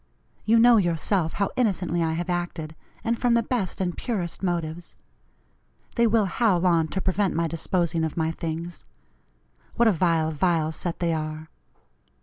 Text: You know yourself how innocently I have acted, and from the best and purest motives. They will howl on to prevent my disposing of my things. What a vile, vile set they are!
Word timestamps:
You 0.45 0.57
know 0.57 0.77
yourself 0.77 1.33
how 1.33 1.51
innocently 1.55 2.01
I 2.01 2.13
have 2.13 2.27
acted, 2.27 2.75
and 3.03 3.19
from 3.21 3.35
the 3.35 3.43
best 3.43 3.79
and 3.79 3.95
purest 3.95 4.41
motives. 4.41 4.95
They 5.93 6.07
will 6.07 6.25
howl 6.25 6.65
on 6.65 6.87
to 6.87 7.01
prevent 7.01 7.35
my 7.35 7.47
disposing 7.47 8.03
of 8.03 8.17
my 8.17 8.31
things. 8.31 8.83
What 9.75 9.87
a 9.87 9.91
vile, 9.91 10.31
vile 10.31 10.71
set 10.71 11.01
they 11.01 11.13
are! 11.13 11.49